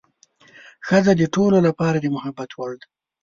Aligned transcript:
ښځه 0.87 1.11
د 1.17 1.21
ټولو 1.35 1.57
لپاره 1.67 1.97
د 1.99 2.05
محبت 2.15 2.49
وړ 2.53 2.71
ده. 2.81 2.87